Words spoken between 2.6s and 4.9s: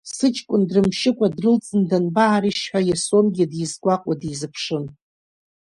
ҳәа Иасонгьы дизгәаҟуа дизыԥшын.